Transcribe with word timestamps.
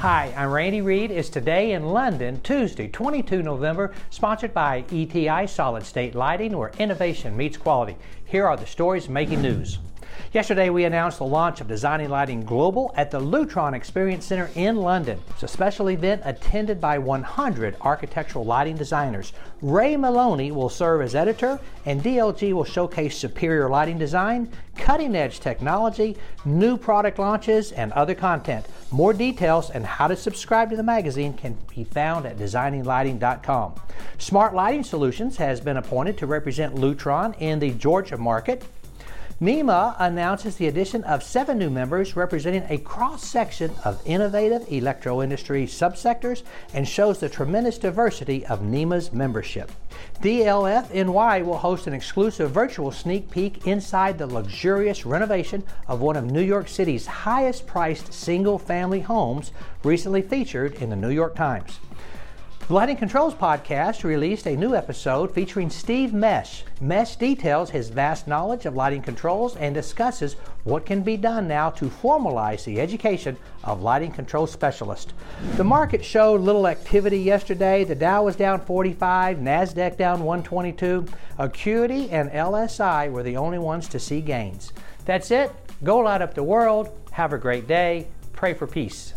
Hi, 0.00 0.34
I'm 0.36 0.50
Randy 0.50 0.82
Reid. 0.82 1.10
It's 1.10 1.30
today 1.30 1.72
in 1.72 1.86
London, 1.86 2.38
Tuesday, 2.42 2.86
22 2.86 3.42
November, 3.42 3.94
sponsored 4.10 4.52
by 4.52 4.84
ETI 4.92 5.46
Solid 5.46 5.86
State 5.86 6.14
Lighting, 6.14 6.54
where 6.54 6.70
innovation 6.78 7.34
meets 7.34 7.56
quality. 7.56 7.96
Here 8.26 8.46
are 8.46 8.58
the 8.58 8.66
stories 8.66 9.08
making 9.08 9.40
news. 9.40 9.78
Yesterday, 10.32 10.68
we 10.68 10.84
announced 10.84 11.16
the 11.16 11.24
launch 11.24 11.62
of 11.62 11.68
Designing 11.68 12.10
Lighting 12.10 12.44
Global 12.44 12.92
at 12.94 13.10
the 13.10 13.18
Lutron 13.18 13.72
Experience 13.72 14.26
Center 14.26 14.50
in 14.54 14.76
London. 14.76 15.18
It's 15.30 15.44
a 15.44 15.48
special 15.48 15.88
event 15.88 16.20
attended 16.26 16.78
by 16.78 16.98
100 16.98 17.76
architectural 17.80 18.44
lighting 18.44 18.76
designers. 18.76 19.32
Ray 19.62 19.94
Molony 19.94 20.52
will 20.52 20.68
serve 20.68 21.00
as 21.00 21.14
editor, 21.14 21.58
and 21.86 22.02
DLG 22.02 22.52
will 22.52 22.64
showcase 22.64 23.16
superior 23.16 23.70
lighting 23.70 23.98
design, 23.98 24.52
cutting 24.76 25.16
edge 25.16 25.40
technology, 25.40 26.18
new 26.44 26.76
product 26.76 27.18
launches, 27.18 27.72
and 27.72 27.92
other 27.92 28.14
content. 28.14 28.66
More 28.92 29.12
details 29.12 29.70
and 29.70 29.84
how 29.84 30.06
to 30.06 30.16
subscribe 30.16 30.70
to 30.70 30.76
the 30.76 30.82
magazine 30.82 31.32
can 31.32 31.58
be 31.74 31.82
found 31.82 32.24
at 32.24 32.36
designinglighting.com. 32.36 33.74
Smart 34.18 34.54
Lighting 34.54 34.84
Solutions 34.84 35.36
has 35.38 35.60
been 35.60 35.76
appointed 35.76 36.16
to 36.18 36.26
represent 36.26 36.76
Lutron 36.76 37.34
in 37.40 37.58
the 37.58 37.72
Georgia 37.72 38.16
market. 38.16 38.64
NEMA 39.38 39.94
announces 39.98 40.56
the 40.56 40.66
addition 40.66 41.04
of 41.04 41.22
seven 41.22 41.58
new 41.58 41.68
members 41.68 42.16
representing 42.16 42.64
a 42.70 42.78
cross 42.78 43.22
section 43.22 43.70
of 43.84 44.00
innovative 44.06 44.64
electro 44.72 45.20
industry 45.20 45.66
subsectors 45.66 46.42
and 46.72 46.88
shows 46.88 47.20
the 47.20 47.28
tremendous 47.28 47.76
diversity 47.76 48.46
of 48.46 48.62
NEMA's 48.62 49.12
membership. 49.12 49.70
DLF-NY 50.22 51.42
will 51.42 51.58
host 51.58 51.86
an 51.86 51.92
exclusive 51.92 52.50
virtual 52.50 52.90
sneak 52.90 53.30
peek 53.30 53.66
inside 53.66 54.16
the 54.16 54.26
luxurious 54.26 55.04
renovation 55.04 55.62
of 55.86 56.00
one 56.00 56.16
of 56.16 56.24
New 56.24 56.40
York 56.40 56.66
City's 56.66 57.06
highest 57.06 57.66
priced 57.66 58.14
single 58.14 58.58
family 58.58 59.00
homes, 59.00 59.52
recently 59.84 60.22
featured 60.22 60.72
in 60.76 60.88
the 60.88 60.96
New 60.96 61.10
York 61.10 61.34
Times. 61.34 61.78
The 62.66 62.74
Lighting 62.74 62.96
Controls 62.96 63.32
podcast 63.32 64.02
released 64.02 64.44
a 64.48 64.56
new 64.56 64.74
episode 64.74 65.32
featuring 65.32 65.70
Steve 65.70 66.12
Mesh. 66.12 66.64
Mesh 66.80 67.14
details 67.14 67.70
his 67.70 67.90
vast 67.90 68.26
knowledge 68.26 68.66
of 68.66 68.74
lighting 68.74 69.02
controls 69.02 69.54
and 69.54 69.72
discusses 69.72 70.34
what 70.64 70.84
can 70.84 71.02
be 71.02 71.16
done 71.16 71.46
now 71.46 71.70
to 71.70 71.84
formalize 71.84 72.64
the 72.64 72.80
education 72.80 73.36
of 73.62 73.82
lighting 73.82 74.10
control 74.10 74.48
specialists. 74.48 75.12
The 75.56 75.62
market 75.62 76.04
showed 76.04 76.40
little 76.40 76.66
activity 76.66 77.20
yesterday. 77.20 77.84
The 77.84 77.94
Dow 77.94 78.24
was 78.24 78.34
down 78.34 78.60
45, 78.62 79.36
Nasdaq 79.36 79.96
down 79.96 80.24
122. 80.24 81.06
Acuity 81.38 82.10
and 82.10 82.32
LSI 82.32 83.12
were 83.12 83.22
the 83.22 83.36
only 83.36 83.60
ones 83.60 83.86
to 83.90 84.00
see 84.00 84.20
gains. 84.20 84.72
That's 85.04 85.30
it. 85.30 85.52
Go 85.84 85.98
light 85.98 86.20
up 86.20 86.34
the 86.34 86.42
world. 86.42 86.88
Have 87.12 87.32
a 87.32 87.38
great 87.38 87.68
day. 87.68 88.08
Pray 88.32 88.54
for 88.54 88.66
peace. 88.66 89.14